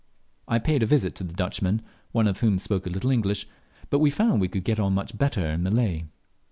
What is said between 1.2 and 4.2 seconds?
the Dutchmen, one of whom spoke a little English, but we